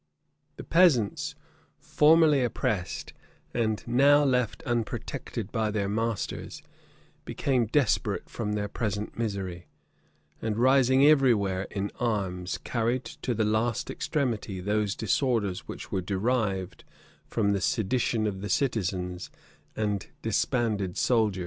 [0.55, 1.35] The peasants,
[1.77, 3.13] formerly oppressed,
[3.53, 6.63] and now left unprotected by their masters,
[7.23, 9.67] became desperate from their present misery;
[10.41, 16.01] and rising every where in arms, carried to the last extremity those disorders which were
[16.01, 16.83] derived
[17.27, 19.29] from the sedition of the citizens
[19.75, 21.39] and disbanded soldiers.